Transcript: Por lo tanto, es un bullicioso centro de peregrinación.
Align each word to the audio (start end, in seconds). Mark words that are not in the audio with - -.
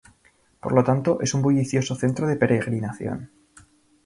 Por 0.63 0.71
lo 0.73 0.83
tanto, 0.83 1.19
es 1.21 1.35
un 1.35 1.43
bullicioso 1.43 1.93
centro 1.93 2.25
de 2.25 2.35
peregrinación. 2.35 3.29